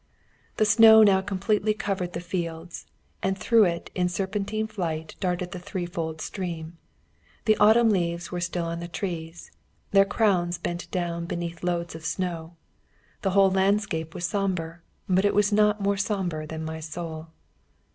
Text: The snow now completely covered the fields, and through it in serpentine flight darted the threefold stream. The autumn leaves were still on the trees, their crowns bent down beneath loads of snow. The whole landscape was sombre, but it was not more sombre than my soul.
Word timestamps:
The 0.57 0.65
snow 0.65 1.03
now 1.03 1.21
completely 1.21 1.75
covered 1.75 2.13
the 2.13 2.19
fields, 2.21 2.87
and 3.21 3.37
through 3.37 3.65
it 3.65 3.91
in 3.93 4.09
serpentine 4.09 4.65
flight 4.65 5.15
darted 5.19 5.51
the 5.51 5.59
threefold 5.59 6.21
stream. 6.21 6.79
The 7.45 7.55
autumn 7.57 7.89
leaves 7.91 8.31
were 8.31 8.41
still 8.41 8.65
on 8.65 8.79
the 8.79 8.87
trees, 8.87 9.51
their 9.91 10.05
crowns 10.05 10.57
bent 10.57 10.89
down 10.89 11.25
beneath 11.27 11.61
loads 11.63 11.93
of 11.93 12.03
snow. 12.03 12.55
The 13.21 13.29
whole 13.37 13.51
landscape 13.51 14.15
was 14.15 14.25
sombre, 14.25 14.79
but 15.07 15.23
it 15.23 15.35
was 15.35 15.53
not 15.53 15.81
more 15.81 15.97
sombre 15.97 16.47
than 16.47 16.65
my 16.65 16.79
soul. 16.79 17.27